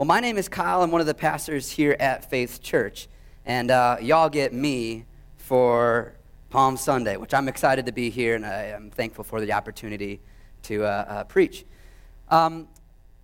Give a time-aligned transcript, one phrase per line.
[0.00, 0.82] Well, my name is Kyle.
[0.82, 3.06] I'm one of the pastors here at Faith Church.
[3.44, 5.04] And uh, y'all get me
[5.36, 6.14] for
[6.48, 10.22] Palm Sunday, which I'm excited to be here, and I am thankful for the opportunity
[10.62, 11.66] to uh, uh, preach.
[12.30, 12.66] Um,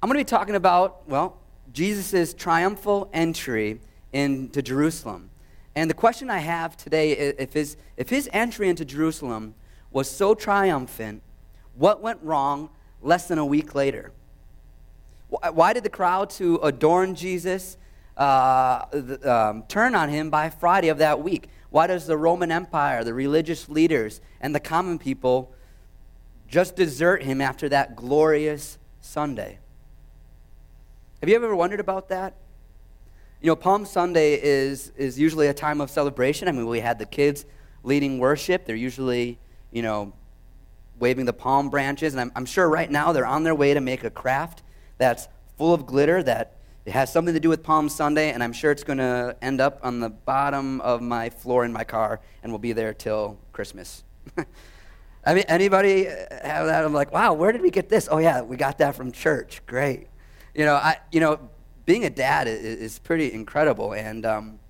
[0.03, 1.39] I'm going to be talking about, well,
[1.73, 3.81] Jesus' triumphal entry
[4.13, 5.31] into Jerusalem.
[5.75, 9.55] And the question I have today is if his, if his entry into Jerusalem
[9.93, 11.23] was so triumphant,
[11.75, 12.69] what went wrong
[13.01, 14.13] less than a week later?
[15.29, 17.77] Why did the crowds who adorned Jesus
[18.17, 18.85] uh,
[19.25, 21.49] um, turn on him by Friday of that week?
[21.71, 25.53] Why does the Roman Empire, the religious leaders, and the common people
[26.49, 29.59] just desert him after that glorious Sunday?
[31.21, 32.35] Have you ever wondered about that?
[33.41, 36.49] You know, Palm Sunday is, is usually a time of celebration.
[36.49, 37.45] I mean, we had the kids
[37.83, 38.65] leading worship.
[38.65, 39.39] They're usually,
[39.73, 40.13] you know,
[40.99, 42.15] waving the palm branches.
[42.15, 44.63] And I'm, I'm sure right now they're on their way to make a craft
[44.99, 48.53] that's full of glitter that it has something to do with Palm Sunday, and I'm
[48.53, 52.21] sure it's going to end up on the bottom of my floor in my car
[52.45, 54.05] and will be there till Christmas.
[55.27, 56.85] I mean, anybody have that?
[56.85, 58.09] I'm like, wow, where did we get this?
[58.09, 59.63] Oh yeah, we got that from church.
[59.67, 60.07] Great.
[60.55, 61.41] You know, I, you know,
[61.87, 64.61] being a dad is, is pretty incredible, and um,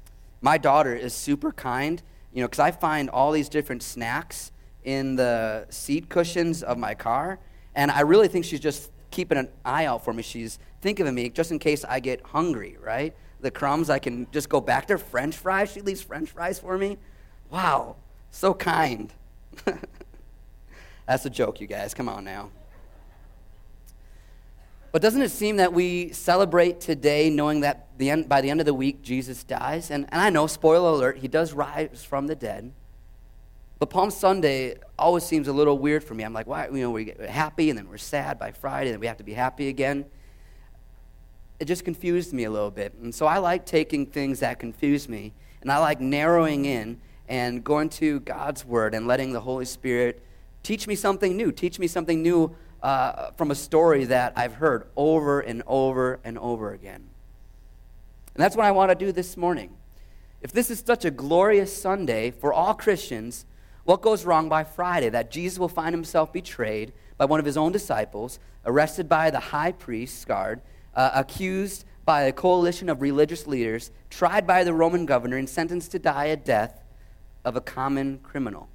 [0.41, 2.03] my daughter is super kind.
[2.33, 4.53] You know, because I find all these different snacks
[4.85, 7.39] in the seat cushions of my car,
[7.75, 10.23] and I really think she's just keeping an eye out for me.
[10.23, 13.17] She's thinking of me just in case I get hungry, right?
[13.41, 14.99] The crumbs, I can just go back there.
[14.99, 16.99] French fries, she leaves French fries for me.
[17.51, 17.97] Wow,
[18.31, 19.11] so kind.
[21.07, 21.95] That's a joke, you guys.
[21.95, 22.51] Come on now.
[24.93, 28.61] But doesn't it seem that we celebrate today knowing that the end, by the end
[28.61, 29.91] of the week Jesus dies?
[29.91, 32.71] And, and I know, spoiler alert, he does rise from the dead.
[33.79, 36.25] But Palm Sunday always seems a little weird for me.
[36.25, 36.67] I'm like, why?
[36.69, 39.25] You know, we get happy and then we're sad by Friday, and we have to
[39.25, 40.07] be happy again.
[41.61, 42.95] It just confused me a little bit.
[42.95, 47.63] And so I like taking things that confuse me, and I like narrowing in and
[47.65, 50.23] going to God's Word and letting the Holy Spirit
[50.63, 54.87] teach me something new, teach me something new uh, from a story that I've heard
[54.97, 57.09] over and over and over again.
[58.35, 59.77] And that's what I want to do this morning.
[60.41, 63.47] If this is such a glorious Sunday for all Christians,
[63.87, 65.09] what goes wrong by Friday?
[65.09, 69.39] That Jesus will find himself betrayed by one of his own disciples, arrested by the
[69.39, 70.61] high priest's guard,
[70.95, 75.93] uh, accused by a coalition of religious leaders, tried by the Roman governor, and sentenced
[75.93, 76.83] to die a death
[77.45, 78.69] of a common criminal.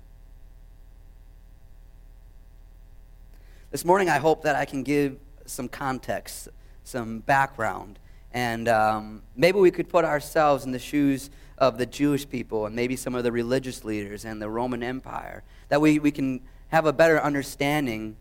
[3.69, 6.47] This morning, I hope that I can give some context,
[6.85, 7.99] some background,
[8.33, 12.75] and um, maybe we could put ourselves in the shoes of the Jewish people and
[12.75, 16.85] maybe some of the religious leaders and the Roman Empire, that we, we can have
[16.85, 18.15] a better understanding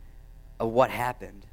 [0.59, 1.47] of what happened.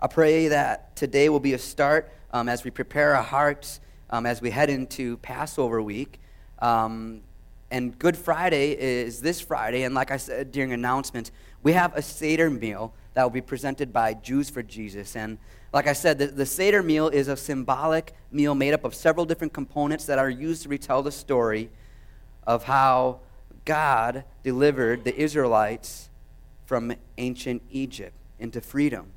[0.00, 3.80] I pray that today will be a start um, as we prepare our hearts
[4.10, 6.20] um, as we head into Passover week.
[6.60, 7.22] Um,
[7.70, 11.30] and Good Friday is this Friday, and like I said during announcements,
[11.62, 15.16] we have a Seder meal that will be presented by Jews for Jesus.
[15.16, 15.38] And
[15.72, 19.26] like I said, the, the Seder meal is a symbolic meal made up of several
[19.26, 21.70] different components that are used to retell the story
[22.46, 23.20] of how
[23.64, 26.08] God delivered the Israelites
[26.64, 29.12] from ancient Egypt into freedom.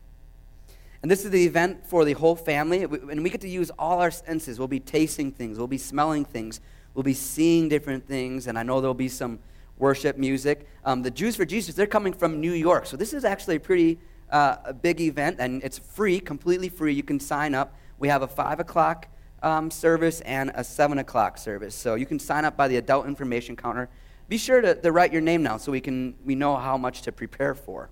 [1.01, 2.83] And this is the event for the whole family.
[2.83, 4.59] And we get to use all our senses.
[4.59, 6.59] We'll be tasting things, we'll be smelling things,
[6.93, 8.47] we'll be seeing different things.
[8.47, 9.39] And I know there'll be some
[9.77, 10.67] worship music.
[10.85, 12.85] Um, the Jews for Jesus, they're coming from New York.
[12.85, 13.99] So this is actually a pretty
[14.31, 16.93] uh, a big event, and it's free, completely free.
[16.93, 17.75] You can sign up.
[17.99, 19.07] We have a 5 o'clock
[19.43, 21.75] um, service and a 7 o'clock service.
[21.75, 23.89] So you can sign up by the adult information counter.
[24.29, 27.01] Be sure to, to write your name now so we, can, we know how much
[27.03, 27.89] to prepare for.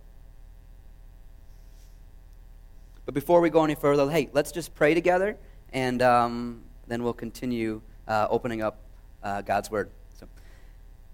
[3.05, 5.35] But before we go any further, hey, let's just pray together,
[5.73, 8.78] and um, then we'll continue uh, opening up
[9.23, 9.89] uh, God's Word.
[10.13, 10.28] So,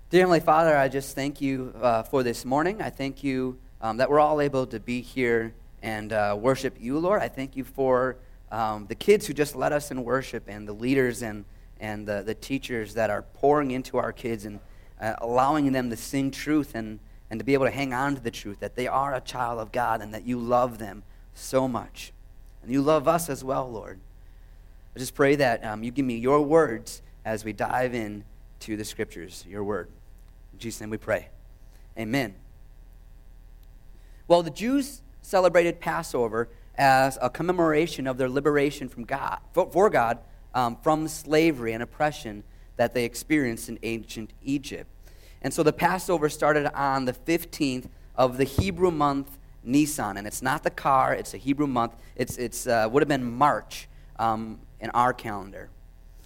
[0.09, 2.81] dear Heavenly Father, I just thank you uh, for this morning.
[2.81, 6.97] I thank you um, that we're all able to be here and uh, worship you,
[6.97, 7.22] Lord.
[7.22, 8.18] I thank you for
[8.52, 11.46] um, the kids who just led us in worship and the leaders and,
[11.79, 14.59] and the, the teachers that are pouring into our kids and
[15.00, 18.22] uh, allowing them to sing truth and, and to be able to hang on to
[18.22, 21.03] the truth that they are a child of God and that you love them
[21.34, 22.14] so much.
[22.64, 24.00] And you love us as well, Lord.
[24.96, 28.23] I just pray that um, you give me your words as we dive in
[28.61, 29.90] to the scriptures, your word.
[30.53, 31.28] In Jesus' name we pray.
[31.97, 32.45] Amen.
[34.28, 40.20] Well, the Jews celebrated Passover as a commemoration of their liberation from God, for God
[40.54, 42.44] um, from slavery and oppression
[42.78, 44.90] that they experienced in ancient Egypt.
[45.42, 50.18] And so the Passover started on the 15th of the Hebrew month Nisan.
[50.18, 51.96] And it's not the car, it's a Hebrew month.
[52.16, 53.88] It's, it's uh, would have been March
[54.18, 55.70] um, in our calendar.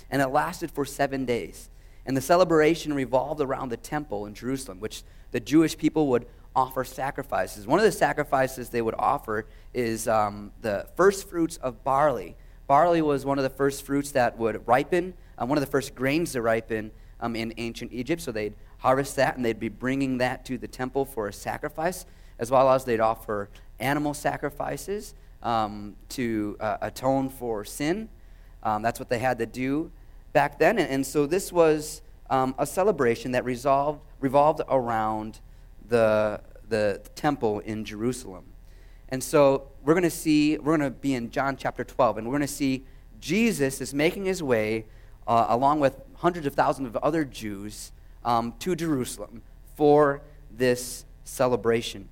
[0.10, 1.70] And it lasted for seven days.
[2.06, 6.26] And the celebration revolved around the temple in Jerusalem, which the Jewish people would
[6.60, 7.66] offer sacrifices.
[7.66, 12.36] One of the sacrifices they would offer is um, the first fruits of barley.
[12.68, 15.96] Barley was one of the first fruits that would ripen, um, one of the first
[15.96, 16.92] grains to ripen
[17.22, 18.22] um, in ancient Egypt.
[18.22, 22.06] So they'd harvest that and they'd be bringing that to the temple for a sacrifice,
[22.40, 28.10] as well as they'd offer animal sacrifices um, to uh, atone for sin.
[28.64, 29.92] Um, that's what they had to do
[30.34, 30.78] back then.
[30.78, 35.40] And, and so this was um, a celebration that resolved, revolved around
[35.88, 38.46] the, the temple in Jerusalem.
[39.10, 42.28] And so we're going to see, we're going to be in John chapter 12, and
[42.28, 42.86] we're going to see
[43.20, 44.86] Jesus is making his way,
[45.28, 47.92] uh, along with hundreds of thousands of other Jews,
[48.24, 49.42] um, to Jerusalem
[49.76, 50.22] for
[50.52, 52.10] this celebration.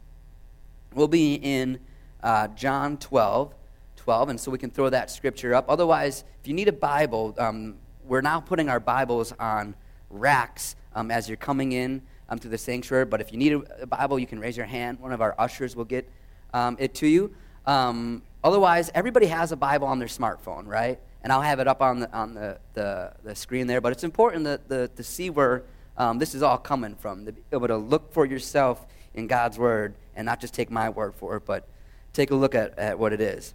[0.94, 1.80] We'll be in
[2.24, 3.54] uh, John 12,
[3.98, 5.66] 12, and so we can throw that scripture up.
[5.70, 7.76] Otherwise, if you need a Bible, um,
[8.06, 9.76] we're now putting our Bibles on
[10.10, 13.06] racks um, as you're coming in um, to the sanctuary.
[13.06, 15.00] But if you need a, Bible, you can raise your hand.
[15.00, 16.10] One of our ushers will get
[16.54, 17.34] um, it to you.
[17.66, 21.00] Um, otherwise, everybody has a Bible on their smartphone, right?
[21.24, 23.82] And I'll have it up on the, on the, the, the screen there.
[23.82, 25.64] But it's important that, the, to see where
[25.98, 29.58] um, this is all coming from, to be able to look for yourself in God's
[29.58, 31.68] Word and not just take my word for it, but
[32.14, 33.54] take a look at, at what it is.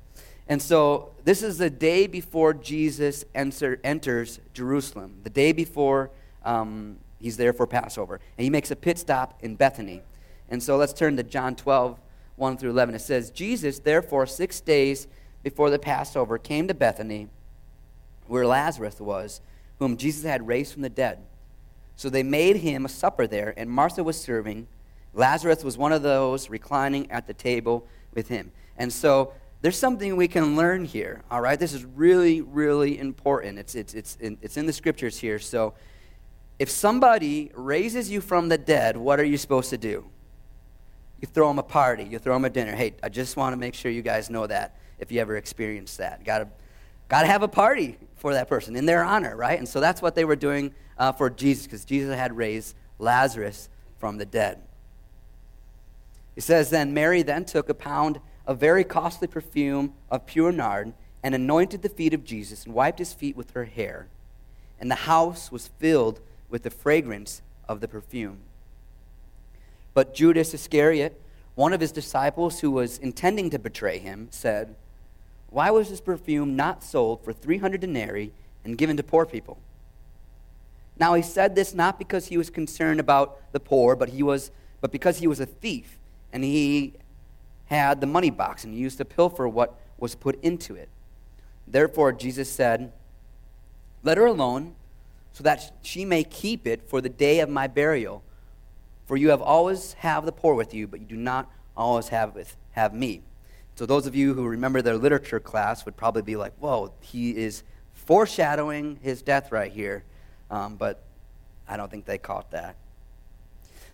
[0.48, 6.10] And so this is the day before Jesus enter, enters Jerusalem, the day before
[6.44, 8.20] um, he's there for Passover.
[8.36, 10.02] And he makes a pit stop in Bethany.
[10.48, 11.98] And so let's turn to John 12,
[12.36, 12.94] 1 through 11.
[12.94, 15.06] It says, Jesus, therefore, six days
[15.42, 17.28] before the Passover, came to Bethany,
[18.26, 19.40] where Lazarus was,
[19.78, 21.20] whom Jesus had raised from the dead.
[21.96, 24.66] So they made him a supper there, and Martha was serving.
[25.14, 28.52] Lazarus was one of those reclining at the table with him.
[28.76, 29.32] And so
[29.62, 31.58] there's something we can learn here, all right?
[31.58, 33.58] This is really, really important.
[33.58, 35.38] It's, it's, it's, in, it's in the scriptures here.
[35.38, 35.74] So
[36.62, 40.04] if somebody raises you from the dead, what are you supposed to do?
[41.20, 42.70] You throw them a party, you throw them a dinner.
[42.70, 45.98] Hey, I just want to make sure you guys know that if you ever experienced
[45.98, 46.22] that.
[46.22, 46.48] Got to
[47.08, 49.58] got to have a party for that person in their honor, right?
[49.58, 53.68] And so that's what they were doing uh, for Jesus because Jesus had raised Lazarus
[53.98, 54.62] from the dead.
[56.36, 60.92] He says, Then Mary then took a pound of very costly perfume of pure nard
[61.24, 64.06] and anointed the feet of Jesus and wiped his feet with her hair.
[64.78, 66.20] And the house was filled
[66.52, 68.38] with the fragrance of the perfume.
[69.94, 71.18] But Judas Iscariot,
[71.54, 74.76] one of his disciples who was intending to betray him, said,
[75.48, 78.32] Why was this perfume not sold for 300 denarii
[78.64, 79.58] and given to poor people?
[80.98, 84.50] Now he said this not because he was concerned about the poor, but, he was,
[84.82, 85.98] but because he was a thief,
[86.34, 86.92] and he
[87.66, 90.90] had the money box and he used to pilfer what was put into it.
[91.66, 92.92] Therefore, Jesus said,
[94.02, 94.74] Let her alone
[95.32, 98.22] so that she may keep it for the day of my burial.
[99.06, 102.34] For you have always have the poor with you, but you do not always have,
[102.34, 103.22] with, have me.
[103.74, 107.36] So those of you who remember their literature class would probably be like, whoa, he
[107.36, 107.62] is
[107.94, 110.04] foreshadowing his death right here.
[110.50, 111.02] Um, but
[111.66, 112.76] I don't think they caught that.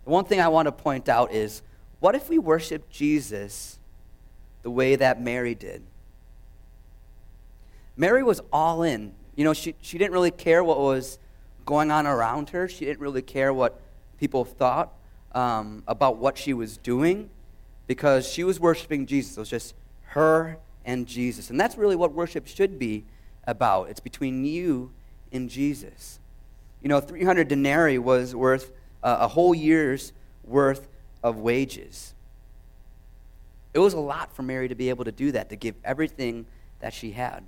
[0.05, 1.63] The one thing I want to point out is
[2.01, 3.79] what if we worship Jesus
[4.63, 5.83] the way that Mary did?
[7.97, 9.13] Mary was all in.
[9.37, 11.19] You know, she, she didn't really care what was
[11.69, 12.67] going on around her.
[12.67, 13.79] She didn't really care what
[14.19, 14.91] people thought
[15.33, 17.29] um, about what she was doing
[17.87, 19.37] because she was worshiping Jesus.
[19.37, 19.75] It was just
[20.15, 20.57] her
[20.87, 21.51] and Jesus.
[21.51, 23.05] And that's really what worship should be
[23.47, 23.91] about.
[23.91, 24.93] It's between you
[25.31, 26.19] and Jesus.
[26.83, 28.73] You know, 300 denarii was worth
[29.03, 30.89] uh, a whole year's worth
[31.23, 32.15] of wages.
[33.75, 36.47] It was a lot for Mary to be able to do that, to give everything
[36.81, 37.45] that she had.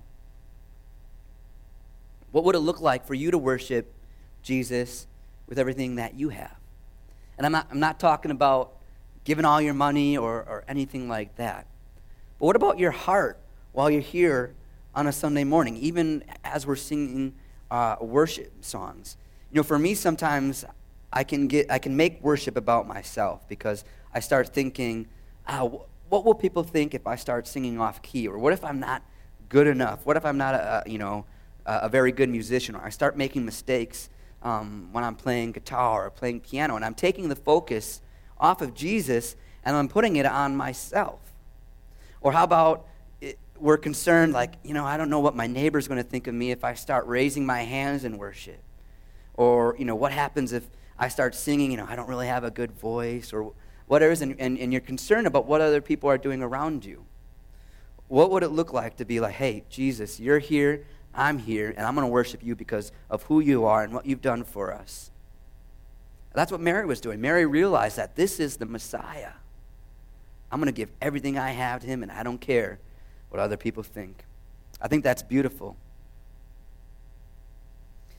[2.33, 3.95] What would it look like for you to worship
[4.43, 5.07] Jesus
[5.47, 6.57] with everything that you have.
[7.37, 8.73] And I'm not, I'm not talking about
[9.25, 11.67] giving all your money or, or anything like that.
[12.39, 13.39] But what about your heart
[13.73, 14.55] while you're here
[14.95, 17.35] on a Sunday morning, even as we're singing
[17.71, 19.17] uh, worship songs?
[19.51, 20.65] You know, for me, sometimes
[21.13, 25.09] I can, get, I can make worship about myself because I start thinking,
[25.49, 28.29] oh, what will people think if I start singing off key?
[28.29, 29.03] Or what if I'm not
[29.49, 30.05] good enough?
[30.05, 31.25] What if I'm not a, you know,
[31.67, 32.75] a very good musician?
[32.75, 34.09] Or I start making mistakes
[34.43, 38.01] um, when I'm playing guitar or playing piano, and I'm taking the focus
[38.39, 41.21] off of Jesus and I'm putting it on myself.
[42.21, 42.87] Or how about
[43.21, 46.27] it, we're concerned, like, you know, I don't know what my neighbor's going to think
[46.27, 48.63] of me if I start raising my hands in worship.
[49.35, 50.65] Or, you know, what happens if
[50.99, 53.53] I start singing, you know, I don't really have a good voice, or
[53.87, 57.05] whatever is, and, and, and you're concerned about what other people are doing around you.
[58.09, 61.87] What would it look like to be like, hey, Jesus, you're here, I'm here, and
[61.87, 64.73] I'm going to worship you because of who you are and what you've done for
[64.73, 65.11] us?
[66.33, 67.21] That's what Mary was doing.
[67.21, 69.33] Mary realized that this is the Messiah.
[70.51, 72.79] I'm going to give everything I have to him, and I don't care
[73.31, 74.25] what other people think.
[74.81, 75.77] I think that's beautiful.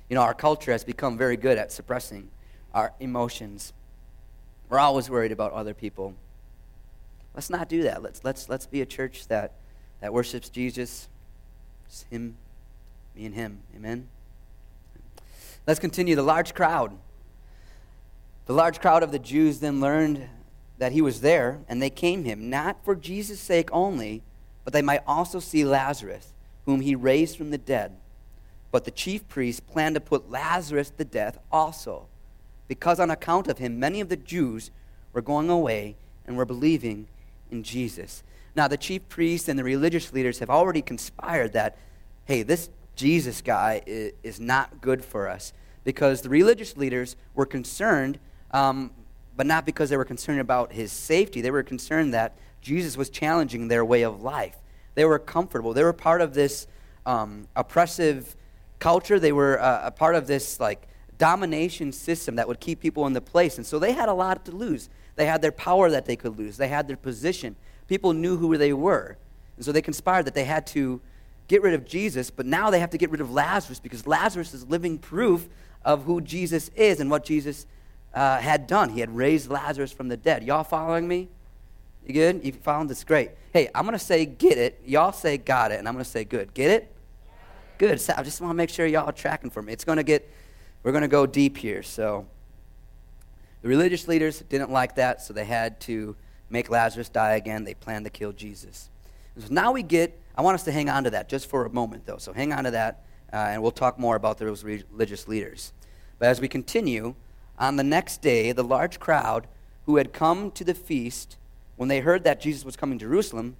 [0.10, 2.29] You know, our culture has become very good at suppressing
[2.74, 3.71] our emotions.
[4.69, 6.15] We're always worried about other people.
[7.33, 8.03] Let's not do that.
[8.03, 9.53] Let's, let's, let's be a church that,
[10.01, 11.07] that worships Jesus.
[12.10, 12.36] Him,
[13.15, 13.60] me and Him.
[13.75, 14.08] Amen?
[15.68, 16.15] Let's continue.
[16.15, 16.98] The large crowd.
[18.48, 20.27] The large crowd of the Jews then learned
[20.77, 24.24] that he was there, and they came him, not for Jesus' sake only,
[24.63, 26.34] but they might also see Lazarus,
[26.65, 27.96] whom he raised from the dead.
[28.72, 32.08] But the chief priests planned to put Lazarus to death also,
[32.68, 34.72] because on account of him, many of the Jews
[35.13, 37.08] were going away and were believing
[37.51, 38.24] in Jesus.
[38.56, 41.77] Now, the chief priests and the religious leaders have already conspired that,
[42.25, 42.70] hey, this
[43.01, 45.53] Jesus guy is not good for us,
[45.84, 48.20] because the religious leaders were concerned
[48.51, 48.91] um,
[49.36, 51.41] but not because they were concerned about his safety.
[51.41, 54.58] They were concerned that Jesus was challenging their way of life.
[54.93, 55.74] They were comfortable.
[55.74, 56.67] They were part of this
[57.08, 58.36] um, oppressive
[58.77, 59.20] culture.
[59.20, 63.13] They were uh, a part of this like domination system that would keep people in
[63.13, 63.58] the place.
[63.58, 64.89] And so they had a lot to lose.
[65.15, 66.58] They had their power that they could lose.
[66.58, 67.55] They had their position.
[67.88, 69.17] People knew who they were.
[69.55, 71.01] And so they conspired that they had to
[71.51, 74.53] get rid of Jesus, but now they have to get rid of Lazarus because Lazarus
[74.53, 75.50] is living proof
[75.84, 77.65] of who Jesus is and what Jesus
[78.13, 78.88] uh, had done.
[78.88, 80.43] He had raised Lazarus from the dead.
[80.43, 81.27] Y'all following me?
[82.08, 82.46] You good?
[82.46, 83.03] You found this?
[83.03, 83.31] Great.
[83.51, 84.81] Hey, I'm going to say get it.
[84.86, 86.53] Y'all say got it, and I'm going to say good.
[86.53, 86.96] Get it?
[87.77, 88.00] Good.
[88.00, 89.74] So I just want to make sure y'all are tracking for me.
[89.74, 90.31] It's going to get,
[90.84, 91.84] we're going to go deep here.
[91.84, 92.25] So
[93.62, 96.15] the religious leaders didn't like that, so they had to
[96.50, 97.65] make Lazarus die again.
[97.65, 98.89] They planned to kill Jesus.
[99.38, 101.70] So now we get, I want us to hang on to that just for a
[101.70, 102.18] moment, though.
[102.18, 105.74] So hang on to that, uh, and we'll talk more about those religious leaders.
[106.20, 107.16] But as we continue,
[107.58, 109.48] on the next day, the large crowd
[109.86, 111.38] who had come to the feast,
[111.76, 113.58] when they heard that Jesus was coming to Jerusalem,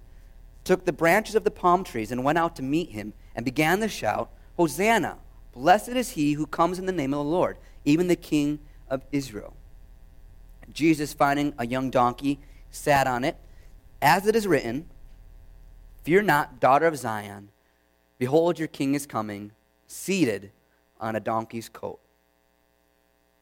[0.64, 3.80] took the branches of the palm trees and went out to meet him and began
[3.80, 5.18] to shout, Hosanna!
[5.52, 9.02] Blessed is he who comes in the name of the Lord, even the King of
[9.12, 9.54] Israel.
[10.72, 12.38] Jesus, finding a young donkey,
[12.70, 13.36] sat on it.
[14.00, 14.86] As it is written,
[16.02, 17.48] Fear not, daughter of Zion.
[18.18, 19.52] Behold, your king is coming,
[19.86, 20.50] seated
[21.00, 22.00] on a donkey's coat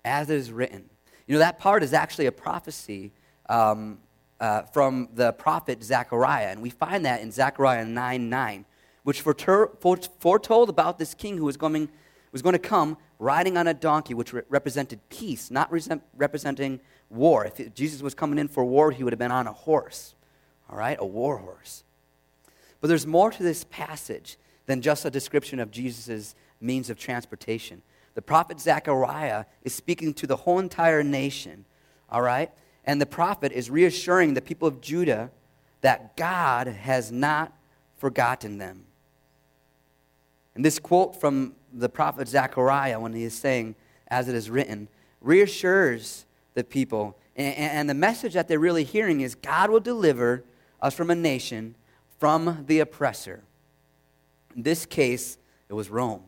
[0.04, 0.88] as it is written.
[1.26, 3.12] You know, that part is actually a prophecy
[3.48, 3.98] um,
[4.40, 8.64] uh, from the prophet Zechariah, and we find that in Zechariah 9 9,
[9.02, 11.88] which foretold about this king who was going,
[12.32, 15.82] was going to come riding on a donkey, which re- represented peace, not re-
[16.16, 17.44] representing war.
[17.44, 20.14] If Jesus was coming in for war, he would have been on a horse,
[20.68, 21.84] all right, a war horse.
[22.80, 27.82] But there's more to this passage than just a description of Jesus' means of transportation.
[28.14, 31.64] The prophet Zechariah is speaking to the whole entire nation,
[32.10, 32.50] all right?
[32.84, 35.30] And the prophet is reassuring the people of Judah
[35.80, 37.52] that God has not
[37.96, 38.84] forgotten them.
[40.54, 43.76] And this quote from the prophet Zechariah, when he is saying,
[44.08, 44.88] as it is written,
[45.20, 47.16] reassures the people.
[47.36, 50.44] And, the message that they're really hearing is God will deliver
[50.82, 51.74] us from a nation
[52.20, 53.42] from the oppressor.
[54.54, 55.38] In this case,
[55.70, 56.22] it was Rome.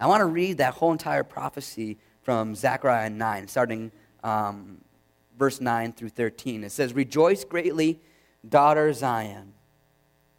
[0.00, 3.92] I want to read that whole entire prophecy from Zechariah 9, starting
[4.24, 4.78] um,
[5.38, 6.64] verse 9 through 13.
[6.64, 8.00] It says, Rejoice greatly,
[8.46, 9.52] daughter Zion.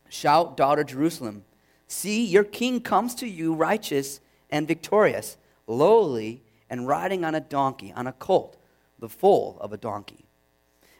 [0.09, 1.45] Shout, daughter Jerusalem.
[1.87, 7.93] See, your king comes to you righteous and victorious, lowly and riding on a donkey,
[7.93, 8.57] on a colt,
[8.99, 10.22] the foal of a donkey.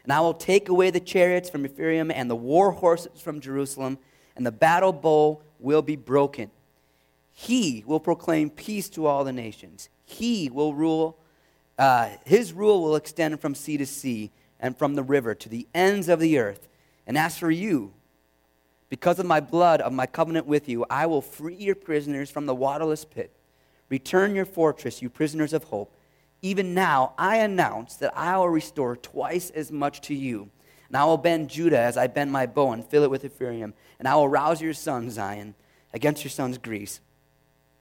[0.04, 3.98] And I will take away the chariots from Ephraim and the war horses from Jerusalem,
[4.36, 6.50] and the battle bow will be broken
[7.34, 9.88] he will proclaim peace to all the nations.
[10.04, 11.18] He will rule,
[11.76, 14.30] uh, his rule will extend from sea to sea
[14.60, 16.68] and from the river to the ends of the earth.
[17.08, 17.92] And as for you,
[18.88, 22.46] because of my blood of my covenant with you, I will free your prisoners from
[22.46, 23.32] the waterless pit.
[23.88, 25.92] Return your fortress, you prisoners of hope.
[26.44, 30.50] Even now, I announce that I will restore twice as much to you.
[30.88, 33.72] And I will bend Judah as I bend my bow and fill it with Ephraim.
[33.98, 35.54] And I will rouse your son, Zion,
[35.94, 37.00] against your son's Greece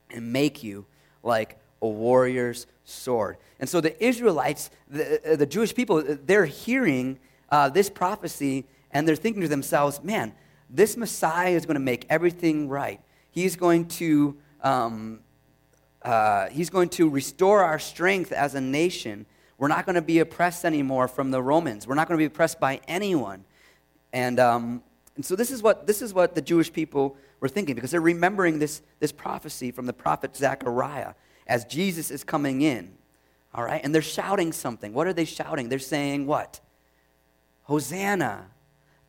[0.10, 0.86] and make you
[1.24, 3.36] like a warrior's sword.
[3.60, 9.05] And so the Israelites, the, uh, the Jewish people, they're hearing uh, this prophecy and
[9.05, 10.32] they're thinking to themselves, man,
[10.70, 13.01] this Messiah is going to make everything right.
[13.29, 15.20] He's going to, um,
[16.03, 19.25] uh, he's going to restore our strength as a nation.
[19.57, 21.88] We're not going to be oppressed anymore from the Romans.
[21.88, 23.45] We're not going to be oppressed by anyone.
[24.12, 24.83] And, um,
[25.15, 28.01] and so this is, what, this is what the Jewish people were thinking because they're
[28.01, 31.13] remembering this, this prophecy from the prophet Zechariah
[31.48, 32.93] as Jesus is coming in.
[33.53, 33.81] All right?
[33.83, 34.93] And they're shouting something.
[34.93, 35.69] What are they shouting?
[35.69, 36.60] They're saying what?
[37.63, 38.48] Hosanna.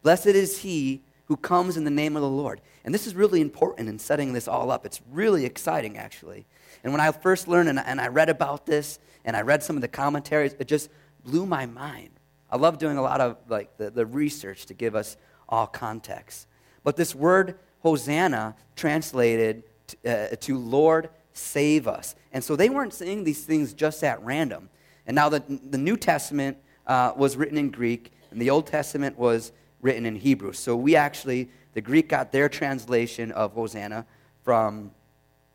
[0.03, 2.61] Blessed is he who comes in the name of the Lord.
[2.85, 4.85] And this is really important in setting this all up.
[4.85, 6.47] It's really exciting, actually.
[6.85, 9.75] And when I first learned and, and I read about this and I read some
[9.75, 10.91] of the commentaries, it just
[11.25, 12.11] blew my mind.
[12.51, 15.17] I love doing a lot of like the, the research to give us
[15.49, 16.47] all context.
[16.85, 22.15] But this word Hosanna translated to, uh, to Lord, save us.
[22.33, 24.71] And so they weren't saying these things just at random.
[25.07, 29.19] And now the, the New Testament uh, was written in Greek, and the Old Testament
[29.19, 30.53] was written in Hebrew.
[30.53, 34.07] So we actually, the Greek got their translation of Hosanna
[34.43, 34.91] from,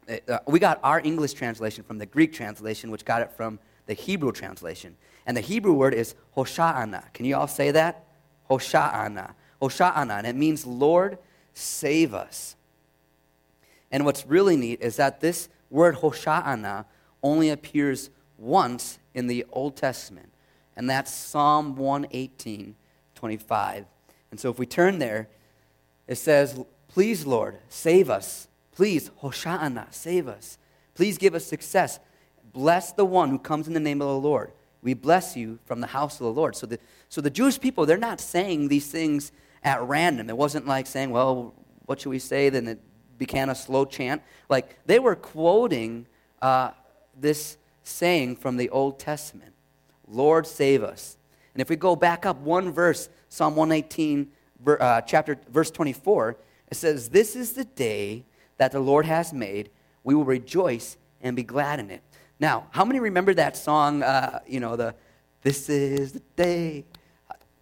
[0.10, 3.94] uh, we got our English translation from the Greek translation, which got it from the
[3.94, 4.96] Hebrew translation.
[5.26, 7.14] And the Hebrew word is Hosha'ana.
[7.14, 8.06] Can you all say that?
[8.50, 9.34] Hosha'ana.
[9.62, 10.18] Hosha'ana.
[10.18, 11.18] And it means, Lord,
[11.54, 12.56] save us.
[13.92, 16.86] And what's really neat is that this word Hosha'ana
[17.22, 20.32] only appears once in the Old Testament.
[20.76, 22.76] And that's Psalm 118,
[23.16, 23.86] 25.
[24.32, 25.28] And so if we turn there,
[26.08, 28.48] it says, Please, Lord, save us.
[28.80, 30.58] Please, Hosha'ana, save us.
[30.96, 32.00] Please give us success.
[32.54, 34.54] Bless the one who comes in the name of the Lord.
[34.82, 36.56] We bless you from the house of the Lord.
[36.56, 39.34] So the, so the Jewish people, they're not saying these things
[39.66, 40.30] at random.
[40.30, 41.54] It wasn't like saying, well,
[41.88, 42.48] what should we say?
[42.48, 42.80] Then it
[43.18, 44.22] became a slow chant.
[44.48, 46.08] Like they were quoting
[46.42, 46.72] uh,
[47.20, 49.56] this saying from the Old Testament
[50.08, 51.18] Lord, save us.
[51.54, 54.32] And if we go back up one verse, Psalm 118,
[54.66, 56.38] uh, chapter, verse 24,
[56.72, 58.24] it says, This is the day
[58.60, 59.72] that the Lord has made.
[60.04, 62.04] We will rejoice and be glad in it.
[62.40, 64.96] Now, how many remember that song, uh, you know, the
[65.42, 66.86] This is the day?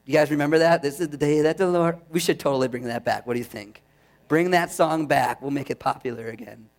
[0.05, 0.81] You guys remember that?
[0.81, 1.99] This is the day that the Lord.
[2.09, 3.25] We should totally bring that back.
[3.25, 3.83] What do you think?
[4.27, 5.41] Bring that song back.
[5.41, 6.69] We'll make it popular again.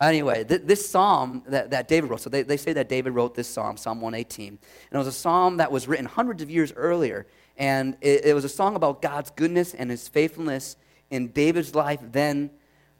[0.00, 3.34] Anyway, th- this psalm that, that David wrote, so they, they say that David wrote
[3.34, 4.48] this psalm, Psalm 118.
[4.48, 4.58] And
[4.90, 7.26] it was a psalm that was written hundreds of years earlier.
[7.56, 10.76] And it, it was a song about God's goodness and his faithfulness
[11.10, 12.50] in David's life then.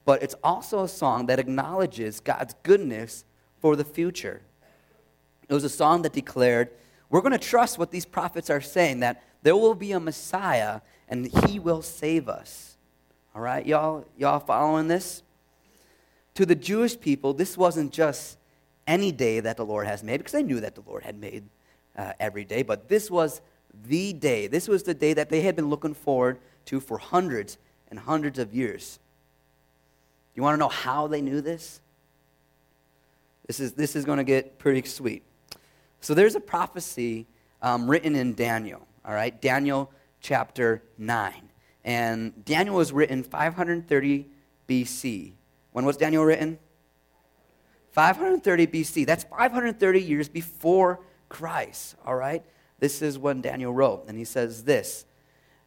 [0.04, 3.24] But it's also a song that acknowledges God's goodness
[3.60, 4.42] for the future.
[5.48, 6.70] It was a song that declared,
[7.10, 10.80] we're going to trust what these prophets are saying, that there will be a Messiah
[11.08, 12.76] and he will save us.
[13.34, 15.22] All right, y'all, y'all following this?
[16.34, 18.38] To the Jewish people, this wasn't just
[18.86, 21.44] any day that the Lord has made, because they knew that the Lord had made
[21.96, 23.40] uh, every day, but this was
[23.86, 24.46] the day.
[24.46, 28.38] This was the day that they had been looking forward to for hundreds and hundreds
[28.38, 28.98] of years.
[30.34, 31.80] You want to know how they knew this?
[33.46, 35.22] This is, this is going to get pretty sweet.
[36.00, 37.26] So there's a prophecy
[37.62, 39.40] um, written in Daniel, all right?
[39.40, 41.32] Daniel chapter 9.
[41.84, 44.26] And Daniel was written 530
[44.68, 45.32] BC.
[45.72, 46.58] When was Daniel written?
[47.92, 49.06] 530 BC.
[49.06, 52.42] That's 530 years before Christ, all right?
[52.80, 54.04] This is when Daniel wrote.
[54.08, 55.04] And he says this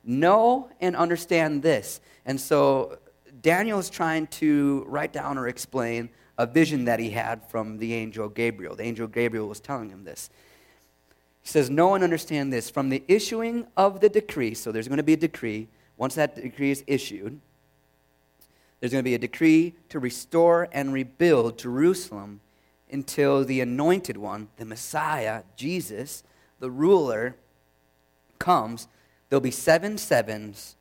[0.03, 1.99] Know and understand this.
[2.25, 2.99] And so
[3.41, 7.93] Daniel is trying to write down or explain a vision that he had from the
[7.93, 8.75] angel Gabriel.
[8.75, 10.29] The angel Gabriel was telling him this.
[11.41, 12.69] He says, No one understand this.
[12.69, 15.67] From the issuing of the decree, so there's going to be a decree.
[15.97, 17.39] Once that decree is issued,
[18.79, 22.41] there's going to be a decree to restore and rebuild Jerusalem
[22.91, 26.23] until the anointed one, the Messiah, Jesus,
[26.59, 27.35] the ruler,
[28.39, 28.87] comes.
[29.29, 30.75] There'll be seven sevens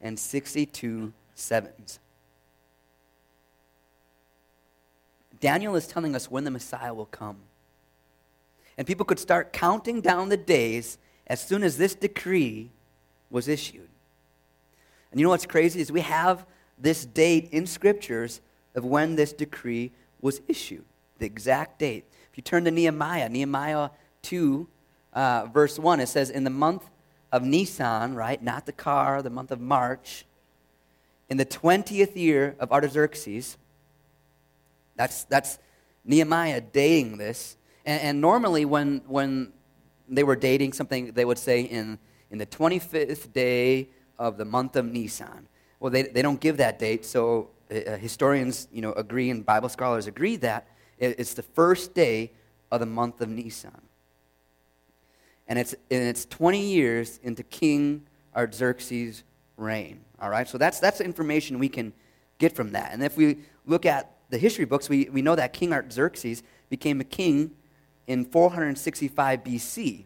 [0.00, 1.98] and 62 sevens.
[5.40, 7.36] Daniel is telling us when the Messiah will come.
[8.76, 12.70] And people could start counting down the days as soon as this decree
[13.30, 13.88] was issued.
[15.10, 16.44] And you know what's crazy is we have
[16.78, 18.40] this date in scriptures
[18.74, 20.84] of when this decree was issued,
[21.18, 22.04] the exact date.
[22.30, 23.90] If you turn to Nehemiah, Nehemiah
[24.22, 24.66] 2,
[25.12, 26.88] uh, verse 1, it says, In the month
[27.32, 30.24] of Nisan, right, not the car, the month of March,
[31.28, 33.56] in the 20th year of Artaxerxes,
[34.96, 35.58] that's, that's
[36.04, 37.56] Nehemiah dating this.
[37.84, 39.52] And, and normally, when, when
[40.08, 41.98] they were dating something, they would say in,
[42.30, 43.88] in the 25th day
[44.18, 45.46] of the month of Nisan.
[45.80, 49.68] Well, they, they don't give that date, so uh, historians you know, agree and Bible
[49.68, 50.66] scholars agree that
[50.98, 52.32] it's the first day
[52.72, 53.80] of the month of Nisan.
[55.46, 59.22] And it's, and it's 20 years into King Artaxerxes'
[59.58, 60.00] reign.
[60.20, 61.92] All right, so that's, that's the information we can
[62.38, 62.92] get from that.
[62.92, 67.00] And if we look at the history books, we, we know that King Artaxerxes became
[67.00, 67.50] a king
[68.06, 70.04] in 465 BC.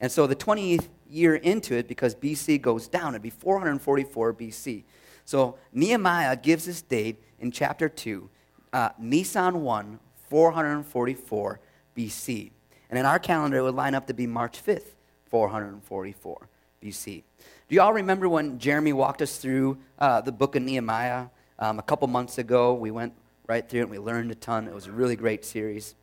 [0.00, 4.84] And so the 20th year into it, because BC goes down, it'd be 444 BC.
[5.24, 8.28] So Nehemiah gives this date in chapter 2,
[8.72, 11.60] uh, Nisan 1, 444
[11.96, 12.50] BC.
[12.90, 14.94] And in our calendar, it would line up to be March 5th,
[15.30, 16.48] 444
[16.82, 17.22] BC.
[17.66, 21.26] Do you all remember when Jeremy walked us through uh, the book of Nehemiah
[21.58, 22.74] um, a couple months ago?
[22.74, 23.14] We went
[23.46, 24.68] right through it and we learned a ton.
[24.68, 25.94] It was a really great series.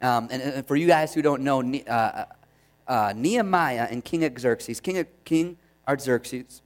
[0.00, 2.24] Um, and, and, for you guys who don't know, uh,
[2.88, 6.62] uh, Nehemiah and King Xerxes, King, King Artaxerxes,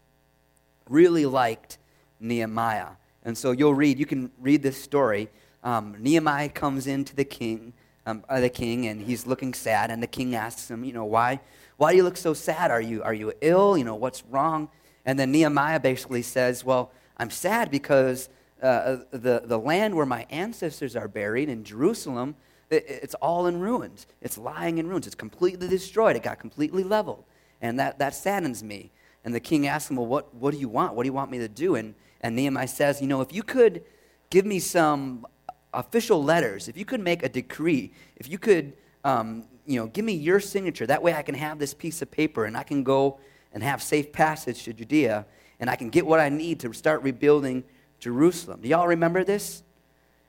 [0.89, 1.79] really liked
[2.21, 2.91] Nehemiah.
[3.25, 5.31] And so you'll read, you can read this story.
[5.65, 7.73] Um, Nehemiah comes into the king,
[8.07, 9.91] um, uh, the king, and he's looking sad.
[9.91, 11.41] And the king asks him, you know, why,
[11.79, 12.71] why do you look so sad?
[12.71, 13.79] Are you, are you ill?
[13.79, 14.69] You know, what's wrong?
[15.07, 18.29] And then Nehemiah basically says, well, I'm sad because
[18.61, 22.35] uh, the, the land where my ancestors are buried in Jerusalem,
[22.69, 24.07] it, it's all in ruins.
[24.21, 25.07] It's lying in ruins.
[25.07, 26.17] It's completely destroyed.
[26.17, 27.25] It got completely leveled.
[27.61, 28.91] And that, that saddens me.
[29.25, 30.95] And the king asks him, Well, what, what do you want?
[30.95, 31.77] What do you want me to do?
[31.77, 33.85] And, and Nehemiah says, You know, if you could
[34.31, 35.27] give me some
[35.73, 40.05] official letters, if you could make a decree, if you could, um, you know, give
[40.05, 42.83] me your signature, that way I can have this piece of paper and I can
[42.83, 43.19] go
[43.53, 45.27] and have safe passage to Judea
[45.61, 47.65] and I can get what I need to start rebuilding
[48.01, 48.63] Jerusalem.
[48.63, 49.63] Do y'all remember this?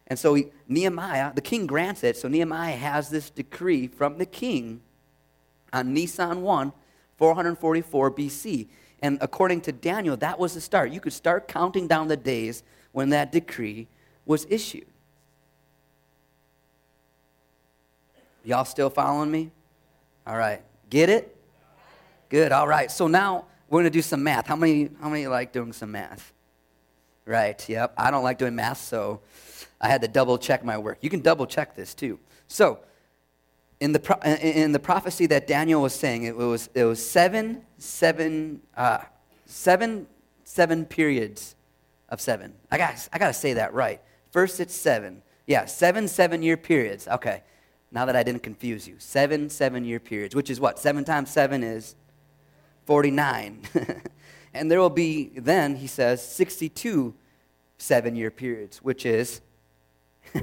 [0.08, 2.18] And so he, Nehemiah, the king grants it.
[2.18, 4.82] So Nehemiah has this decree from the king
[5.72, 6.74] on Nisan 1,
[7.16, 8.68] 444 BC.
[9.02, 10.92] And according to Daniel, that was the start.
[10.92, 13.88] You could start counting down the days when that decree
[14.26, 14.88] was issued.
[18.44, 19.52] Y'all still following me?
[20.26, 20.62] All right.
[20.90, 21.36] Get it?
[22.30, 22.52] Good.
[22.52, 22.90] All right.
[22.90, 24.48] So now we're going to do some math.
[24.48, 26.34] How many, how many like doing some math?
[27.26, 27.68] Right.
[27.68, 27.94] Yep.
[27.98, 29.22] I don't like doing math, so
[29.82, 31.00] I had to double check my work.
[31.02, 32.20] You can double check this too.
[32.48, 32.80] So,
[33.80, 37.62] in the, pro- in the prophecy that Daniel was saying, it was, it was seven,
[37.78, 39.00] seven, uh,
[39.46, 40.08] seven,
[40.44, 41.56] seven periods
[42.10, 42.54] of seven.
[42.72, 44.02] I got, I got to say that right.
[44.32, 45.22] First, it's seven.
[45.48, 47.08] Yeah, seven, seven year periods.
[47.08, 47.42] Okay,
[47.92, 48.96] now that I didn't confuse you.
[49.00, 50.80] Seven, seven year periods, which is what?
[50.80, 51.96] Seven times seven is
[52.86, 53.62] 49.
[54.54, 57.14] and there will be then, he says, 62
[57.78, 59.42] seven year periods, which is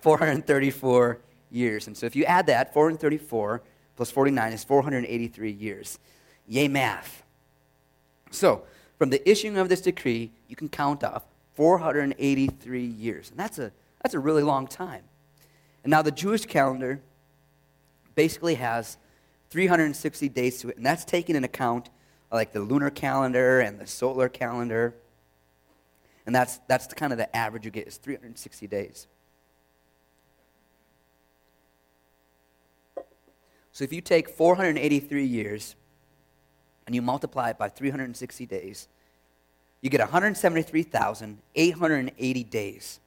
[0.00, 1.18] 434
[1.50, 1.86] years.
[1.86, 3.62] And so if you add that, 434
[3.96, 5.98] plus 49 is 483 years.
[6.48, 7.22] Yay, math.
[8.30, 8.62] So,
[8.98, 11.24] from the issuing of this decree, you can count off
[11.54, 13.30] 483 years.
[13.30, 13.72] And that's a,
[14.02, 15.02] that's a really long time.
[15.82, 17.00] And now the Jewish calendar
[18.14, 18.98] basically has
[19.50, 21.90] 360 days to it, and that's taking into account
[22.32, 24.94] like the lunar calendar and the solar calendar.
[26.26, 29.06] And that's, that's the kind of the average you get is 360 days.
[33.72, 35.76] So if you take 483 years
[36.86, 38.88] and you multiply it by 360 days,
[39.80, 43.00] you get 173,880 days.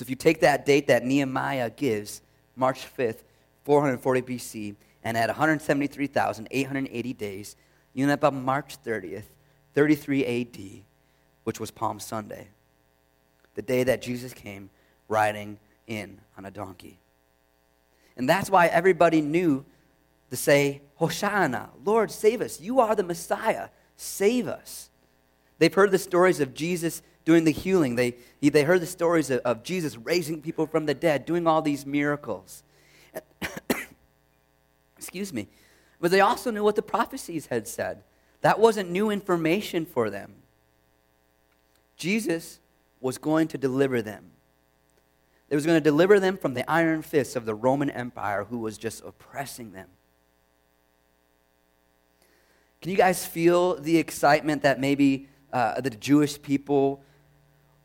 [0.00, 2.22] So if you take that date that Nehemiah gives,
[2.56, 3.18] March 5th,
[3.64, 7.54] 440 BC, and add 173,880 days,
[7.92, 9.24] you end up on March 30th,
[9.74, 10.58] 33 AD,
[11.44, 12.48] which was Palm Sunday,
[13.56, 14.70] the day that Jesus came
[15.06, 16.98] riding in on a donkey.
[18.16, 19.66] And that's why everybody knew
[20.30, 22.58] to say, Hosanna, Lord, save us.
[22.58, 23.68] You are the Messiah.
[23.98, 24.88] Save us.
[25.58, 27.94] They've heard the stories of Jesus doing the healing.
[27.94, 31.62] They, they heard the stories of, of Jesus raising people from the dead, doing all
[31.62, 32.64] these miracles.
[34.98, 35.46] Excuse me.
[36.00, 38.02] But they also knew what the prophecies had said.
[38.40, 40.32] That wasn't new information for them.
[41.96, 42.58] Jesus
[43.00, 44.32] was going to deliver them.
[45.48, 48.58] He was going to deliver them from the iron fists of the Roman Empire who
[48.58, 49.86] was just oppressing them.
[52.82, 57.04] Can you guys feel the excitement that maybe uh, the Jewish people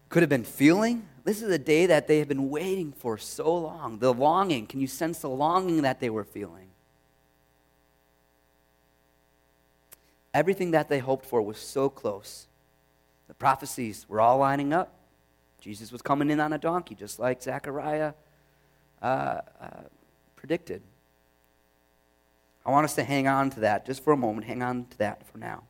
[0.10, 1.08] could have been feeling?
[1.24, 4.00] This is a day that they have been waiting for so long.
[4.00, 4.68] The longing.
[4.68, 6.68] Can you sense the longing that they were feeling?
[10.34, 12.48] Everything that they hoped for was so close.
[13.28, 14.92] The prophecies were all lining up.
[15.60, 18.14] Jesus was coming in on a donkey, just like Zechariah
[19.02, 19.06] uh,
[19.60, 19.68] uh,
[20.36, 20.84] predicted.
[22.66, 24.46] I want us to hang on to that just for a moment.
[24.46, 25.64] Hang on to that for now.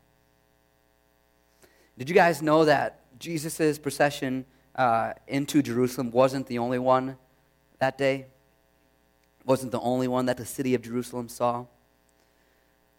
[1.97, 7.17] Did you guys know that Jesus' procession uh, into Jerusalem wasn't the only one
[7.79, 8.27] that day?
[9.45, 11.65] Wasn't the only one that the city of Jerusalem saw?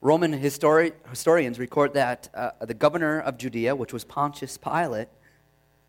[0.00, 5.08] Roman histori- historians record that uh, the governor of Judea, which was Pontius Pilate,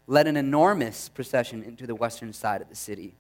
[0.07, 3.15] led an enormous procession into the western side of the city.